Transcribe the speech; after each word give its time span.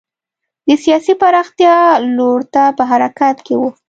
د 0.67 0.69
سیاسي 0.83 1.13
پراختیا 1.21 1.77
لور 2.17 2.41
ته 2.53 2.63
په 2.77 2.83
حرکت 2.91 3.37
کې 3.45 3.55
و. 3.59 3.61